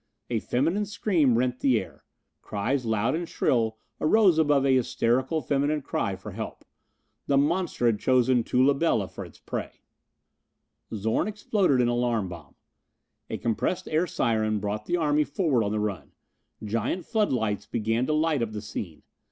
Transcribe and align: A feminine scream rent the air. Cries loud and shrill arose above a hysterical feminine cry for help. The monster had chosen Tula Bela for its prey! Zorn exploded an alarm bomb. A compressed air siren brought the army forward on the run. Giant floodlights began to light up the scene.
A 0.31 0.39
feminine 0.39 0.85
scream 0.87 1.37
rent 1.37 1.59
the 1.59 1.79
air. 1.79 2.05
Cries 2.41 2.87
loud 2.87 3.13
and 3.13 3.29
shrill 3.29 3.77
arose 3.99 4.39
above 4.39 4.65
a 4.65 4.73
hysterical 4.75 5.43
feminine 5.43 5.83
cry 5.83 6.15
for 6.15 6.31
help. 6.31 6.65
The 7.27 7.37
monster 7.37 7.85
had 7.85 7.99
chosen 7.99 8.43
Tula 8.43 8.73
Bela 8.73 9.07
for 9.07 9.23
its 9.23 9.37
prey! 9.37 9.83
Zorn 10.91 11.27
exploded 11.27 11.81
an 11.81 11.87
alarm 11.87 12.29
bomb. 12.29 12.55
A 13.29 13.37
compressed 13.37 13.87
air 13.89 14.07
siren 14.07 14.57
brought 14.59 14.87
the 14.87 14.97
army 14.97 15.23
forward 15.23 15.63
on 15.63 15.71
the 15.71 15.79
run. 15.79 16.13
Giant 16.63 17.05
floodlights 17.05 17.67
began 17.67 18.07
to 18.07 18.13
light 18.13 18.41
up 18.41 18.53
the 18.53 18.61
scene. 18.63 19.03